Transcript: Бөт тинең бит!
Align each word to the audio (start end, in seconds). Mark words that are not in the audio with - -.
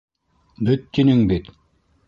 Бөт 0.69 0.89
тинең 0.99 1.23
бит! 1.33 1.55